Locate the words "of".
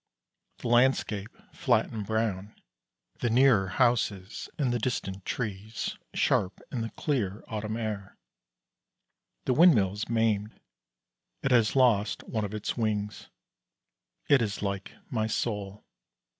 12.43-12.55